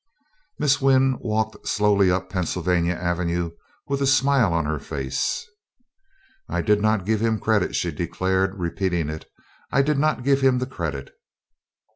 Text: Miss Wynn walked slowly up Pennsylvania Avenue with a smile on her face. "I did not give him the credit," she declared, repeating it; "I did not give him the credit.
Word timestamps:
Miss 0.57 0.81
Wynn 0.81 1.17
walked 1.19 1.67
slowly 1.67 2.09
up 2.09 2.27
Pennsylvania 2.31 2.95
Avenue 2.95 3.51
with 3.87 4.01
a 4.01 4.07
smile 4.07 4.51
on 4.51 4.65
her 4.65 4.79
face. 4.79 5.47
"I 6.49 6.63
did 6.63 6.81
not 6.81 7.05
give 7.05 7.21
him 7.21 7.35
the 7.35 7.41
credit," 7.41 7.75
she 7.75 7.91
declared, 7.91 8.55
repeating 8.57 9.09
it; 9.09 9.29
"I 9.71 9.83
did 9.83 9.99
not 9.99 10.23
give 10.23 10.41
him 10.41 10.57
the 10.57 10.65
credit. 10.65 11.13